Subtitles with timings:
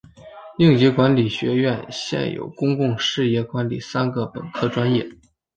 [0.57, 5.07] 应急管理学院现有公共事业管理三个本科专业。